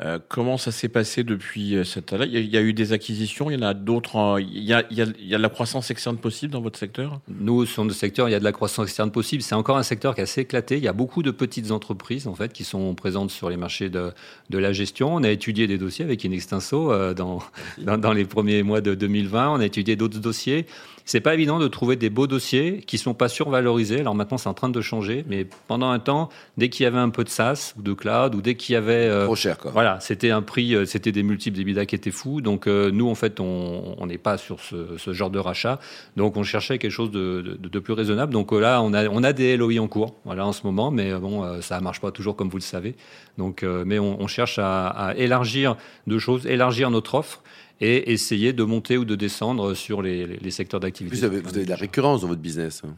Euh, 0.00 0.18
comment 0.28 0.56
ça 0.58 0.72
s'est 0.72 0.88
passé 0.88 1.22
depuis 1.22 1.76
cette 1.84 2.12
année? 2.12 2.26
Il, 2.26 2.36
il 2.36 2.50
y 2.52 2.56
a 2.56 2.60
eu 2.60 2.72
des 2.72 2.92
acquisitions, 2.92 3.48
il 3.48 3.54
y 3.54 3.56
en 3.56 3.66
a 3.66 3.74
d'autres. 3.74 4.38
Il, 4.40 4.48
il, 4.48 4.64
y 4.64 4.72
a, 4.72 4.82
il 4.90 4.98
y 4.98 5.34
a 5.34 5.38
de 5.38 5.42
la 5.42 5.48
croissance 5.48 5.90
externe 5.92 6.16
possible 6.16 6.52
dans 6.52 6.60
votre 6.60 6.78
secteur? 6.78 7.20
Nous, 7.28 7.64
sur 7.64 7.84
notre 7.84 7.96
secteur, 7.96 8.28
il 8.28 8.32
y 8.32 8.34
a 8.34 8.40
de 8.40 8.44
la 8.44 8.50
croissance 8.50 8.86
externe 8.86 9.12
possible. 9.12 9.42
C'est 9.42 9.54
encore 9.54 9.76
un 9.76 9.84
secteur 9.84 10.16
qui 10.16 10.20
est 10.20 10.24
assez 10.24 10.40
éclaté. 10.40 10.78
Il 10.78 10.82
y 10.82 10.88
a 10.88 10.92
beaucoup 10.92 11.22
de 11.22 11.30
petites 11.30 11.70
entreprises 11.70 12.26
en 12.26 12.34
fait 12.34 12.52
qui 12.52 12.64
sont 12.64 12.94
présentes 12.96 13.30
sur 13.30 13.48
les 13.50 13.56
marchés 13.56 13.88
de, 13.88 14.12
de 14.50 14.58
la 14.58 14.72
gestion. 14.72 15.14
On 15.14 15.22
a 15.22 15.30
étudié 15.30 15.68
des 15.68 15.78
dossiers 15.78 16.04
avec 16.04 16.24
Inextinso 16.24 16.90
euh, 16.90 17.14
dans, 17.14 17.38
dans, 17.78 17.96
dans 17.96 18.12
les 18.12 18.24
premiers 18.24 18.64
mois 18.64 18.80
de 18.80 18.96
2020. 18.96 19.50
On 19.50 19.60
a 19.60 19.64
étudié 19.64 19.94
d'autres 19.94 20.18
dossiers 20.18 20.66
c'est 21.04 21.20
pas 21.20 21.34
évident 21.34 21.58
de 21.58 21.68
trouver 21.68 21.96
des 21.96 22.08
beaux 22.08 22.26
dossiers 22.26 22.78
qui 22.86 22.96
sont 22.96 23.12
pas 23.12 23.28
survalorisés. 23.28 24.00
Alors 24.00 24.14
maintenant, 24.14 24.38
c'est 24.38 24.48
en 24.48 24.54
train 24.54 24.70
de 24.70 24.80
changer, 24.80 25.24
mais 25.28 25.46
pendant 25.68 25.90
un 25.90 25.98
temps, 25.98 26.30
dès 26.56 26.70
qu'il 26.70 26.84
y 26.84 26.86
avait 26.86 26.98
un 26.98 27.10
peu 27.10 27.24
de 27.24 27.28
SaaS 27.28 27.74
ou 27.78 27.82
de 27.82 27.92
cloud 27.92 28.34
ou 28.34 28.40
dès 28.40 28.54
qu'il 28.54 28.72
y 28.72 28.76
avait 28.76 28.92
euh, 29.06 29.26
trop 29.26 29.36
cher, 29.36 29.58
quoi. 29.58 29.70
Voilà, 29.70 30.00
c'était 30.00 30.30
un 30.30 30.40
prix, 30.40 30.74
euh, 30.74 30.86
c'était 30.86 31.12
des 31.12 31.22
multiples 31.22 31.56
d'EBITDA 31.56 31.84
qui 31.84 31.94
étaient 31.94 32.10
fous. 32.10 32.40
Donc 32.40 32.66
euh, 32.66 32.90
nous, 32.90 33.08
en 33.08 33.14
fait, 33.14 33.38
on 33.38 34.06
n'est 34.06 34.18
pas 34.18 34.38
sur 34.38 34.60
ce, 34.60 34.96
ce, 34.96 35.12
genre 35.12 35.30
de 35.30 35.38
rachat. 35.38 35.78
Donc 36.16 36.36
on 36.36 36.42
cherchait 36.42 36.78
quelque 36.78 36.90
chose 36.90 37.10
de, 37.10 37.42
de, 37.42 37.68
de 37.68 37.78
plus 37.78 37.92
raisonnable. 37.92 38.32
Donc 38.32 38.52
là, 38.52 38.80
on 38.80 38.94
a, 38.94 39.06
on 39.08 39.22
a 39.22 39.32
des 39.34 39.56
LOI 39.58 39.78
en 39.80 39.88
cours, 39.88 40.14
voilà, 40.24 40.46
en 40.46 40.52
ce 40.52 40.62
moment, 40.64 40.90
mais 40.90 41.12
bon, 41.14 41.60
ça 41.60 41.80
marche 41.80 42.00
pas 42.00 42.12
toujours 42.12 42.34
comme 42.34 42.48
vous 42.48 42.56
le 42.56 42.62
savez. 42.62 42.94
Donc, 43.36 43.62
mais 43.62 43.98
on, 43.98 44.20
on 44.20 44.26
cherche 44.26 44.58
à, 44.58 44.88
à 44.88 45.14
élargir 45.14 45.76
deux 46.06 46.18
choses, 46.18 46.46
élargir 46.46 46.90
notre 46.90 47.14
offre 47.14 47.42
et 47.80 48.12
essayer 48.12 48.52
de 48.52 48.62
monter 48.62 48.96
ou 48.96 49.04
de 49.04 49.14
descendre 49.14 49.74
sur 49.74 50.02
les, 50.02 50.26
les 50.26 50.50
secteurs 50.50 50.80
d'activité. 50.80 51.16
Vous 51.16 51.24
avez, 51.24 51.40
vous 51.40 51.54
avez 51.54 51.64
de 51.64 51.70
la 51.70 51.76
récurrence 51.76 52.22
dans 52.22 52.28
votre 52.28 52.40
business. 52.40 52.82
hein. 52.84 52.94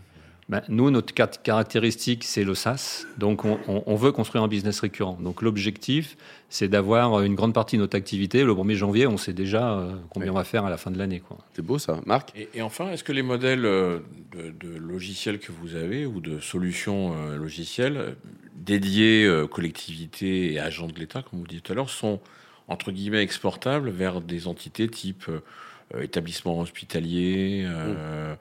Ben, 0.48 0.62
nous, 0.68 0.92
notre 0.92 1.12
caractéristique, 1.12 2.22
c'est 2.22 2.44
le 2.44 2.54
SaaS. 2.54 3.04
Donc, 3.18 3.44
on, 3.44 3.58
on, 3.66 3.82
on, 3.84 3.96
veut 3.96 4.12
construire 4.12 4.44
un 4.44 4.48
business 4.48 4.78
récurrent. 4.78 5.18
Donc, 5.20 5.42
l'objectif, 5.42 6.16
c'est 6.50 6.68
d'avoir 6.68 7.20
une 7.22 7.34
grande 7.34 7.52
partie 7.52 7.76
de 7.76 7.82
notre 7.82 7.96
activité. 7.96 8.44
Le 8.44 8.52
1er 8.52 8.74
janvier, 8.74 9.06
on 9.08 9.16
sait 9.16 9.32
déjà 9.32 9.72
euh, 9.72 9.96
combien 10.08 10.28
oui. 10.28 10.34
on 10.34 10.38
va 10.38 10.44
faire 10.44 10.64
à 10.64 10.70
la 10.70 10.76
fin 10.76 10.92
de 10.92 10.98
l'année. 10.98 11.20
C'est 11.54 11.62
beau 11.62 11.80
ça. 11.80 12.00
Marc? 12.06 12.32
Et, 12.36 12.48
et, 12.54 12.62
enfin, 12.62 12.92
est-ce 12.92 13.02
que 13.02 13.10
les 13.10 13.22
modèles 13.22 13.62
de, 13.62 14.02
de, 14.32 14.68
logiciels 14.78 15.40
que 15.40 15.50
vous 15.50 15.74
avez 15.74 16.06
ou 16.06 16.20
de 16.20 16.38
solutions 16.38 17.16
euh, 17.16 17.36
logicielles 17.36 18.14
dédiées 18.54 19.24
euh, 19.24 19.48
collectivités 19.48 20.52
et 20.52 20.60
agents 20.60 20.86
de 20.86 20.96
l'État, 20.96 21.22
comme 21.22 21.40
vous 21.40 21.46
dites 21.48 21.64
tout 21.64 21.72
à 21.72 21.74
l'heure, 21.74 21.90
sont 21.90 22.20
entre 22.68 22.92
guillemets 22.92 23.22
exportables 23.22 23.90
vers 23.90 24.20
des 24.20 24.48
entités 24.48 24.88
type 24.88 25.26
euh, 25.28 26.02
établissement 26.02 26.60
hospitalier, 26.60 27.64
euh, 27.64 28.34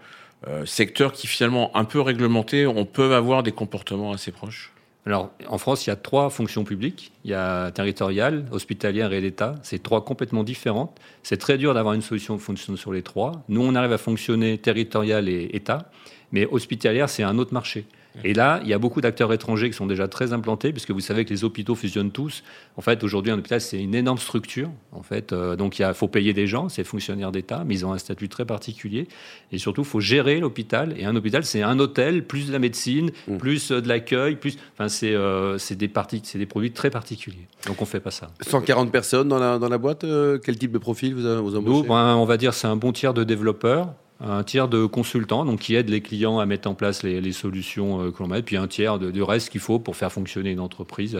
euh, 0.47 0.65
secteur 0.65 1.11
qui 1.11 1.27
finalement 1.27 1.75
un 1.75 1.85
peu 1.85 2.01
réglementé, 2.01 2.65
on 2.65 2.85
peut 2.85 3.13
avoir 3.13 3.43
des 3.43 3.51
comportements 3.51 4.11
assez 4.11 4.31
proches 4.31 4.71
alors, 5.07 5.29
en 5.47 5.59
France, 5.59 5.85
il 5.85 5.91
y 5.91 5.93
a 5.93 5.95
trois 5.95 6.31
fonctions 6.31 6.63
publiques. 6.63 7.11
Il 7.23 7.29
y 7.29 7.35
a 7.35 7.69
territoriale, 7.69 8.45
hospitalière 8.51 9.13
et 9.13 9.21
l'État. 9.21 9.53
C'est 9.61 9.83
trois 9.83 10.03
complètement 10.03 10.43
différentes. 10.43 10.99
C'est 11.21 11.37
très 11.37 11.59
dur 11.59 11.75
d'avoir 11.75 11.93
une 11.93 12.01
solution 12.01 12.37
qui 12.37 12.43
fonctionne 12.43 12.75
sur 12.75 12.91
les 12.91 13.03
trois. 13.03 13.43
Nous, 13.47 13.61
on 13.61 13.75
arrive 13.75 13.91
à 13.91 13.99
fonctionner 13.99 14.57
territorial 14.57 15.29
et 15.29 15.51
État, 15.53 15.91
mais 16.31 16.47
hospitalière, 16.47 17.07
c'est 17.07 17.21
un 17.21 17.37
autre 17.37 17.53
marché. 17.53 17.85
Et 18.23 18.33
là, 18.33 18.59
il 18.63 18.69
y 18.69 18.73
a 18.73 18.77
beaucoup 18.77 19.01
d'acteurs 19.01 19.33
étrangers 19.33 19.69
qui 19.69 19.75
sont 19.75 19.85
déjà 19.85 20.07
très 20.07 20.33
implantés, 20.33 20.71
puisque 20.71 20.91
vous 20.91 20.99
savez 20.99 21.25
que 21.25 21.29
les 21.29 21.43
hôpitaux 21.43 21.75
fusionnent 21.75 22.11
tous. 22.11 22.43
En 22.77 22.81
fait, 22.81 23.03
aujourd'hui, 23.03 23.31
un 23.31 23.37
hôpital, 23.37 23.61
c'est 23.61 23.79
une 23.79 23.95
énorme 23.95 24.17
structure. 24.17 24.69
En 24.91 25.03
fait, 25.03 25.33
euh, 25.33 25.55
donc 25.55 25.79
il 25.79 25.93
faut 25.93 26.07
payer 26.07 26.33
des 26.33 26.47
gens, 26.47 26.69
c'est 26.69 26.83
fonctionnaires 26.83 27.31
d'État, 27.31 27.63
mais 27.65 27.75
ils 27.75 27.85
ont 27.85 27.93
un 27.93 27.97
statut 27.97 28.29
très 28.29 28.45
particulier. 28.45 29.07
Et 29.51 29.57
surtout, 29.57 29.81
il 29.81 29.87
faut 29.87 29.99
gérer 29.99 30.39
l'hôpital. 30.39 30.93
Et 30.97 31.05
un 31.05 31.15
hôpital, 31.15 31.43
c'est 31.43 31.61
un 31.61 31.79
hôtel, 31.79 32.25
plus 32.25 32.47
de 32.47 32.53
la 32.53 32.59
médecine, 32.59 33.11
mmh. 33.27 33.37
plus 33.37 33.71
de 33.71 33.87
l'accueil, 33.87 34.35
plus. 34.35 34.57
Enfin, 34.73 34.87
c'est 34.87 35.13
euh, 35.13 35.57
des 35.71 35.87
parties, 35.87 36.21
c'est 36.23 36.39
des 36.39 36.45
produits 36.45 36.71
très 36.71 36.89
particuliers. 36.89 37.47
Donc, 37.67 37.81
on 37.81 37.85
fait 37.85 37.99
pas 37.99 38.11
ça. 38.11 38.29
140 38.41 38.91
personnes 38.91 39.27
dans 39.27 39.39
la, 39.39 39.59
dans 39.59 39.69
la 39.69 39.77
boîte. 39.77 40.03
Euh, 40.03 40.37
quel 40.43 40.57
type 40.57 40.71
de 40.71 40.77
profil 40.77 41.13
vous, 41.13 41.21
vous 41.21 41.55
embauchez 41.55 41.81
Nous, 41.81 41.83
ben, 41.83 42.15
on 42.15 42.25
va 42.25 42.37
dire, 42.37 42.53
c'est 42.53 42.67
un 42.67 42.75
bon 42.75 42.91
tiers 42.91 43.13
de 43.13 43.23
développeurs 43.23 43.93
un 44.19 44.43
tiers 44.43 44.67
de 44.67 44.85
consultants 44.85 45.45
donc 45.45 45.59
qui 45.59 45.75
aident 45.75 45.89
les 45.89 46.01
clients 46.01 46.39
à 46.39 46.45
mettre 46.45 46.69
en 46.69 46.73
place 46.73 47.03
les, 47.03 47.21
les 47.21 47.31
solutions 47.33 48.01
euh, 48.01 48.11
que 48.11 48.23
l'on 48.23 48.29
met, 48.29 48.41
puis 48.41 48.57
un 48.57 48.67
tiers 48.67 48.97
de, 48.99 49.11
de 49.11 49.21
reste 49.21 49.49
qu'il 49.49 49.61
faut 49.61 49.79
pour 49.79 49.95
faire 49.95 50.11
fonctionner 50.11 50.51
une 50.51 50.59
entreprise. 50.59 51.19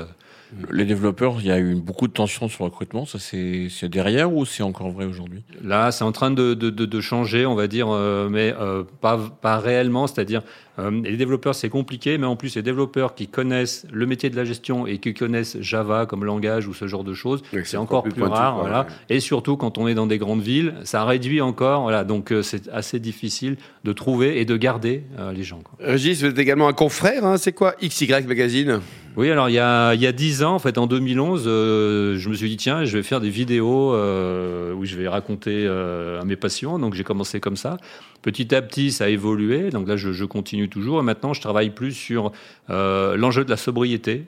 Les 0.72 0.86
développeurs, 0.86 1.38
il 1.40 1.48
y 1.48 1.52
a 1.52 1.60
eu 1.60 1.75
beaucoup 1.75 2.08
de 2.08 2.14
tensions 2.14 2.48
sur 2.48 2.64
le 2.64 2.70
recrutement. 2.70 3.06
Ça, 3.06 3.18
c'est 3.20 3.90
derrière 3.90 4.32
ou 4.34 4.46
c'est 4.46 4.64
encore 4.64 4.92
vrai 4.92 5.06
aujourd'hui? 5.06 5.44
Là, 5.64 5.92
c'est 5.92 6.04
en 6.04 6.12
train 6.12 6.32
de, 6.32 6.54
de, 6.54 6.70
de, 6.70 7.02
changer, 7.02 7.46
on 7.46 7.56
va 7.56 7.68
dire, 7.68 7.88
euh, 7.90 8.30
mais 8.30 8.54
euh, 8.60 8.84
pas, 9.02 9.20
pas 9.42 9.58
réellement. 9.58 10.08
C'est-à-dire, 10.08 10.44
euh, 10.79 10.91
les 11.03 11.17
développeurs, 11.17 11.55
c'est 11.55 11.70
compliqué, 11.70 12.17
mais 12.17 12.25
en 12.25 12.36
plus, 12.36 12.55
les 12.55 12.62
développeurs 12.62 13.15
qui 13.15 13.27
connaissent 13.27 13.86
le 13.91 14.05
métier 14.05 14.29
de 14.29 14.36
la 14.36 14.44
gestion 14.44 14.88
et 14.88 14.98
qui 14.98 15.13
connaissent 15.13 15.58
Java 15.62 16.05
comme 16.05 16.25
langage 16.25 16.67
ou 16.67 16.74
ce 16.74 16.88
genre 16.88 17.03
de 17.03 17.13
choses, 17.13 17.41
oui, 17.53 17.62
c'est 17.63 17.77
encore, 17.77 18.03
plus, 18.03 18.13
plus 18.13 18.24
rare. 18.24 18.60
Voilà. 18.60 18.82
Ouais. 18.82 19.15
Et 19.15 19.20
surtout, 19.20 19.58
quand 19.58 19.77
on 19.77 19.88
est 19.88 19.96
dans 19.96 20.08
des 20.08 20.17
grandes 20.17 20.41
villes, 20.41 20.75
ça 20.84 21.05
réduit 21.05 21.41
encore. 21.41 21.84
Voilà. 21.84 22.03
Donc, 22.03 22.32
euh, 22.32 22.41
c'est 22.41 22.67
assez 22.70 23.00
difficile 23.00 23.58
de 23.84 23.94
trouver 23.94 24.39
et 24.39 24.46
de 24.46 24.58
garder 24.58 25.03
euh, 25.20 25.32
les 25.32 25.44
gens. 25.44 25.60
Quoi. 25.60 25.77
Régis, 25.79 26.22
vous 26.22 26.27
êtes 26.27 26.39
également 26.39 26.67
un 26.67 26.74
confrère. 26.74 27.25
Hein 27.25 27.38
c'est 27.38 27.53
quoi 27.53 27.75
XY 27.82 28.24
Magazine? 28.27 28.82
Oui, 29.17 29.31
alors 29.31 29.50
il 29.50 29.53
y 29.53 29.60
a, 29.60 29.93
il 29.93 30.01
y 30.01 30.07
a 30.07 30.12
10 30.12 30.43
ans, 30.43 30.55
en 30.55 30.60
fait, 30.60 30.77
en 30.77 30.88
2011, 30.88 31.45
euh, 31.48 32.17
je 32.17 32.29
me 32.29 32.34
suis 32.34 32.50
dit, 32.50 32.57
tiens, 32.57 32.84
je 32.84 32.98
vais 32.98 33.03
faire 33.03 33.22
des 33.22 33.29
vidéos 33.29 33.93
euh, 33.93 34.74
où 34.74 34.84
je 34.84 34.98
vais 34.98 35.07
raconter 35.07 35.65
euh, 35.65 36.22
à 36.22 36.25
mes 36.25 36.36
patients. 36.36 36.79
Donc 36.79 36.95
j'ai 36.95 37.05
commencé 37.05 37.39
comme 37.39 37.55
ça. 37.55 37.77
Petit 38.22 38.53
à 38.53 38.62
petit, 38.62 38.91
ça 38.91 39.05
a 39.05 39.07
évolué. 39.07 39.69
Donc 39.69 39.88
là, 39.88 39.95
je, 39.95 40.12
je 40.12 40.25
continue 40.25 40.67
toujours. 40.67 41.00
Et 41.00 41.03
maintenant, 41.03 41.34
je 41.34 41.39
travaille 41.39 41.69
plus 41.69 41.93
sur 41.93 42.34
l'enjeu 42.67 43.45
de 43.45 43.50
la 43.50 43.57
sobriété 43.57 44.25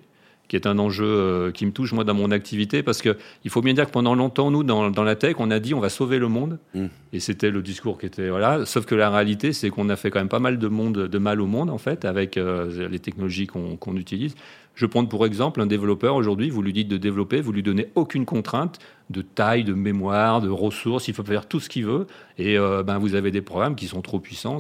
qui 0.48 0.56
est 0.56 0.68
un 0.68 0.80
enjeu 0.80 1.06
euh, 1.06 1.52
qui 1.52 1.66
me 1.66 1.72
touche 1.72 1.94
moi 1.94 2.04
dans 2.04 2.14
mon 2.14 2.32
activité 2.32 2.84
parce 2.84 3.02
que 3.02 3.18
il 3.44 3.52
faut 3.52 3.62
bien 3.62 3.74
dire 3.74 3.86
que 3.86 3.92
pendant 3.92 4.16
longtemps 4.16 4.52
nous 4.52 4.64
dans, 4.64 4.90
dans 4.90 5.04
la 5.04 5.16
tech 5.16 5.36
on 5.40 5.52
a 5.52 5.60
dit 5.60 5.74
on 5.74 5.80
va 5.80 5.90
sauver 5.90 6.20
le 6.20 6.28
monde. 6.28 6.60
Mm. 6.74 6.86
et 7.14 7.20
c'était 7.20 7.52
le 7.52 7.62
discours 7.62 7.98
qui 7.98 8.06
était 8.06 8.30
voilà. 8.30 8.66
Sauf 8.66 8.86
que 8.86 8.96
la 8.96 9.10
réalité 9.10 9.54
c'est 9.54 9.70
qu'on 9.70 9.90
a 9.90 9.96
fait 9.96 10.10
quand 10.10 10.20
même 10.20 10.30
pas 10.30 10.40
mal 10.40 10.58
de 10.58 10.68
monde 10.68 11.08
de 11.08 11.18
mal 11.18 11.42
au 11.42 11.48
monde 11.48 11.70
en 11.70 11.78
fait 11.78 12.06
avec 12.06 12.38
euh, 12.38 12.88
les 12.90 13.00
technologies 13.00 13.48
qu'on 13.48 13.96
utilise. 13.96 14.36
Je 14.76 14.86
prends 14.86 15.04
pour 15.06 15.26
exemple 15.26 15.60
un 15.60 15.66
développeur 15.66 16.16
aujourd'hui 16.16 16.50
vous 16.50 16.62
lui 16.62 16.74
dites 16.74 16.88
de 16.88 16.98
développer 16.98 17.42
vous 17.42 17.52
lui 17.52 17.64
donnez 17.64 17.88
aucune 17.96 18.26
contrainte 18.26 18.80
de 19.10 19.22
taille 19.22 19.64
de 19.64 19.74
mémoire 19.74 20.42
de 20.42 20.50
ressources 20.50 21.08
il 21.08 21.14
faut 21.14 21.24
faire 21.24 21.48
tout 21.48 21.60
ce 21.60 21.70
qu'il 21.70 21.86
veut. 21.86 22.08
Et 22.38 22.58
euh, 22.58 22.84
ben 22.84 22.98
vous 23.00 23.16
avez 23.16 23.32
des 23.32 23.42
programmes 23.42 23.76
qui 23.76 23.88
sont 23.88 24.02
trop 24.02 24.20
puissants 24.20 24.60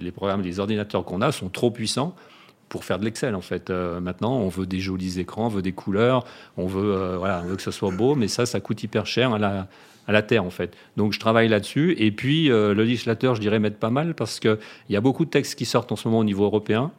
les 0.00 0.12
programmes 0.12 0.42
les 0.42 0.60
ordinateurs 0.60 1.04
qu'on 1.04 1.20
a 1.20 1.32
sont 1.32 1.48
trop 1.48 1.70
puissants 1.70 2.14
pour 2.74 2.84
faire 2.84 2.98
de 2.98 3.04
l'Excel 3.04 3.36
en 3.36 3.40
fait. 3.40 3.70
Euh, 3.70 4.00
maintenant, 4.00 4.36
on 4.36 4.48
veut 4.48 4.66
des 4.66 4.80
jolis 4.80 5.20
écrans, 5.20 5.46
on 5.46 5.48
veut 5.48 5.62
des 5.62 5.70
couleurs, 5.70 6.24
on 6.56 6.66
veut, 6.66 6.92
euh, 6.92 7.16
voilà, 7.16 7.40
on 7.44 7.50
veut 7.50 7.54
que 7.54 7.62
ce 7.62 7.70
soit 7.70 7.92
beau, 7.92 8.16
mais 8.16 8.26
ça, 8.26 8.46
ça 8.46 8.58
coûte 8.58 8.82
hyper 8.82 9.06
cher 9.06 9.32
à 9.32 9.38
la, 9.38 9.68
à 10.08 10.12
la 10.12 10.22
terre 10.22 10.42
en 10.42 10.50
fait. 10.50 10.76
Donc 10.96 11.12
je 11.12 11.20
travaille 11.20 11.46
là-dessus. 11.46 11.94
Et 11.98 12.10
puis 12.10 12.50
euh, 12.50 12.74
le 12.74 12.82
législateur, 12.82 13.36
je 13.36 13.40
dirais, 13.40 13.60
m'aide 13.60 13.76
pas 13.76 13.90
mal 13.90 14.14
parce 14.14 14.40
qu'il 14.40 14.58
y 14.90 14.96
a 14.96 15.00
beaucoup 15.00 15.24
de 15.24 15.30
textes 15.30 15.54
qui 15.54 15.66
sortent 15.66 15.92
en 15.92 15.94
ce 15.94 16.08
moment 16.08 16.18
au 16.18 16.24
niveau 16.24 16.42
européen 16.42 16.90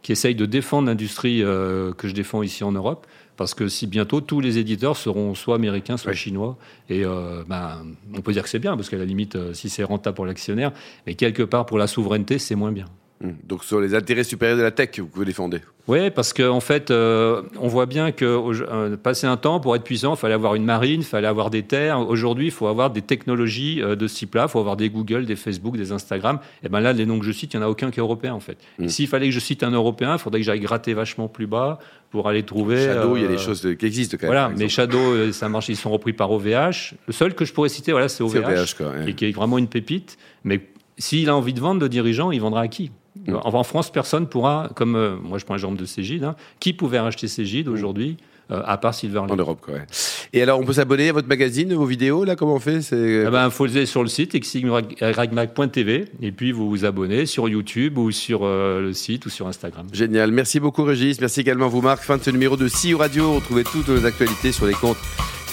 qui 0.00 0.12
essayent 0.12 0.34
de 0.34 0.46
défendre 0.46 0.88
l'industrie 0.88 1.40
que 1.40 2.08
je 2.08 2.14
défends 2.14 2.42
ici 2.44 2.62
en 2.64 2.70
Europe. 2.70 3.06
Parce 3.36 3.52
que 3.52 3.66
si 3.66 3.88
bientôt 3.88 4.20
tous 4.20 4.40
les 4.40 4.56
éditeurs 4.56 4.96
seront 4.96 5.34
soit 5.34 5.56
américains, 5.56 5.96
soit 5.96 6.12
chinois, 6.12 6.56
et 6.88 7.02
ben, 7.02 7.84
on 8.16 8.20
peut 8.20 8.32
dire 8.32 8.44
que 8.44 8.48
c'est 8.48 8.60
bien, 8.60 8.76
parce 8.76 8.88
qu'à 8.88 8.96
la 8.96 9.04
limite, 9.04 9.36
si 9.54 9.68
c'est 9.68 9.82
rentable 9.82 10.14
pour 10.14 10.24
l'actionnaire, 10.24 10.70
mais 11.04 11.14
quelque 11.14 11.42
part 11.42 11.66
pour 11.66 11.78
la 11.78 11.88
souveraineté, 11.88 12.38
c'est 12.38 12.54
moins 12.54 12.70
bien. 12.70 12.86
Hum. 13.22 13.34
Donc, 13.44 13.64
sont 13.64 13.80
les 13.80 13.94
intérêts 13.94 14.24
supérieurs 14.24 14.56
de 14.58 14.62
la 14.62 14.70
tech 14.70 14.90
que 14.90 15.02
vous 15.02 15.24
défendez. 15.24 15.60
Oui, 15.88 16.10
parce 16.10 16.32
qu'en 16.32 16.50
en 16.50 16.60
fait, 16.60 16.90
euh, 16.90 17.42
on 17.58 17.66
voit 17.66 17.86
bien 17.86 18.12
que 18.12 18.24
euh, 18.24 18.96
passé 18.96 19.26
un 19.26 19.36
temps, 19.36 19.58
pour 19.58 19.74
être 19.74 19.82
puissant, 19.82 20.14
il 20.14 20.18
fallait 20.18 20.34
avoir 20.34 20.54
une 20.54 20.64
marine, 20.64 21.00
il 21.00 21.06
fallait 21.06 21.26
avoir 21.26 21.50
des 21.50 21.62
terres. 21.62 21.98
Aujourd'hui, 22.08 22.46
il 22.46 22.50
faut 22.52 22.66
avoir 22.66 22.90
des 22.90 23.02
technologies 23.02 23.82
euh, 23.82 23.96
de 23.96 24.06
ce 24.06 24.18
type-là. 24.18 24.44
Il 24.46 24.50
faut 24.50 24.60
avoir 24.60 24.76
des 24.76 24.90
Google, 24.90 25.24
des 25.24 25.34
Facebook, 25.34 25.76
des 25.76 25.90
Instagram. 25.90 26.38
Et 26.62 26.68
ben 26.68 26.80
là, 26.80 26.92
les 26.92 27.06
noms 27.06 27.18
que 27.18 27.24
je 27.24 27.32
cite, 27.32 27.54
il 27.54 27.56
n'y 27.56 27.64
en 27.64 27.66
a 27.66 27.70
aucun 27.70 27.90
qui 27.90 27.98
est 28.00 28.02
européen, 28.02 28.34
en 28.34 28.40
fait. 28.40 28.58
Mm. 28.78 28.88
s'il 28.88 29.08
fallait 29.08 29.26
que 29.26 29.34
je 29.34 29.40
cite 29.40 29.62
un 29.62 29.70
européen, 29.70 30.12
il 30.12 30.18
faudrait 30.18 30.40
que 30.40 30.46
j'aille 30.46 30.60
gratter 30.60 30.94
vachement 30.94 31.26
plus 31.26 31.46
bas 31.46 31.78
pour 32.10 32.28
aller 32.28 32.42
trouver. 32.42 32.84
Shadow, 32.86 33.16
il 33.16 33.22
y 33.22 33.24
a 33.24 33.28
euh, 33.28 33.32
des 33.32 33.38
choses 33.38 33.66
qui 33.78 33.86
existent 33.86 34.16
quand 34.18 34.26
même. 34.26 34.34
Voilà, 34.34 34.52
mais. 34.56 34.68
Shadow, 34.68 34.98
euh, 34.98 35.32
ça 35.32 35.48
marche, 35.48 35.68
ils 35.68 35.76
sont 35.76 35.90
repris 35.90 36.12
par 36.12 36.30
OVH. 36.30 36.94
Le 37.06 37.12
seul 37.12 37.34
que 37.34 37.44
je 37.44 37.52
pourrais 37.52 37.68
citer, 37.68 37.92
voilà, 37.92 38.08
c'est 38.08 38.22
OVH, 38.22 38.36
OVH, 38.36 38.74
quoi, 38.76 38.90
ouais. 38.90 39.10
et 39.10 39.14
qui 39.14 39.26
est 39.26 39.32
vraiment 39.32 39.58
une 39.58 39.68
pépite. 39.68 40.18
Mais 40.44 40.60
s'il 40.96 41.28
a 41.28 41.36
envie 41.36 41.52
de 41.52 41.60
vendre, 41.60 41.80
le 41.80 41.88
dirigeant, 41.88 42.30
il 42.30 42.40
vendra 42.40 42.62
à 42.62 42.68
qui? 42.68 42.90
En, 43.28 43.54
en 43.54 43.62
France, 43.64 43.90
personne 43.90 44.26
pourra, 44.28 44.70
comme 44.74 44.96
euh, 44.96 45.16
moi 45.22 45.38
je 45.38 45.44
prends 45.44 45.54
l'exemple 45.54 45.78
de 45.78 45.84
Cégide, 45.84 46.24
hein, 46.24 46.36
qui 46.60 46.72
pouvait 46.72 47.00
racheter 47.00 47.28
Cégide 47.28 47.68
aujourd'hui, 47.68 48.16
euh, 48.50 48.62
à 48.64 48.78
part 48.78 48.94
Silver 48.94 49.18
En 49.18 49.36
Europe, 49.36 49.60
quoi. 49.60 49.74
ouais. 49.74 49.86
Et 50.32 50.40
alors, 50.42 50.58
on 50.60 50.64
peut 50.64 50.72
s'abonner 50.74 51.10
à 51.10 51.12
votre 51.12 51.28
magazine, 51.28 51.74
vos 51.74 51.84
vidéos, 51.84 52.24
là, 52.24 52.36
comment 52.36 52.54
on 52.54 52.60
fait? 52.60 52.80
C'est 52.80 53.24
Eh 53.26 53.30
ben, 53.30 53.50
faut 53.50 53.66
le 53.66 53.72
aller 53.72 53.86
sur 53.86 54.02
le 54.02 54.08
site 54.08 54.34
exigmag.tv 54.34 56.04
et 56.22 56.32
puis 56.32 56.52
vous 56.52 56.68
vous 56.68 56.84
abonnez 56.84 57.26
sur 57.26 57.48
YouTube 57.48 57.98
ou 57.98 58.10
sur 58.10 58.40
euh, 58.44 58.80
le 58.80 58.92
site 58.92 59.26
ou 59.26 59.30
sur 59.30 59.46
Instagram. 59.48 59.86
Génial. 59.92 60.30
Merci 60.32 60.60
beaucoup, 60.60 60.84
Régis. 60.84 61.20
Merci 61.20 61.40
également 61.40 61.68
vous, 61.68 61.82
Marc. 61.82 62.02
Fin 62.02 62.16
de 62.16 62.22
ce 62.22 62.30
numéro 62.30 62.56
de 62.56 62.68
CIO 62.68 62.98
Radio. 62.98 63.34
Retrouvez 63.34 63.64
toutes 63.64 63.88
nos 63.88 64.04
actualités 64.06 64.52
sur 64.52 64.66
les 64.66 64.74
comptes 64.74 64.98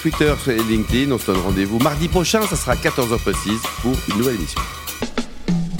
Twitter 0.00 0.32
et 0.48 0.62
LinkedIn. 0.70 1.10
On 1.12 1.18
se 1.18 1.26
donne 1.26 1.40
rendez-vous 1.40 1.78
mardi 1.80 2.08
prochain. 2.08 2.42
Ça 2.42 2.56
sera 2.56 2.74
14h 2.76 3.18
précise 3.20 3.60
pour 3.82 3.92
une 4.10 4.18
nouvelle 4.18 4.36
émission. 4.36 4.60